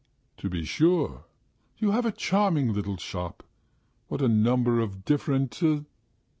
[0.37, 1.25] "To be sure....
[1.77, 3.43] You have a charming little shop!
[4.07, 5.61] What a number of different